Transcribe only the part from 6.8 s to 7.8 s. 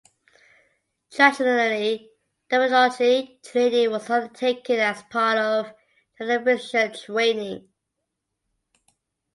training.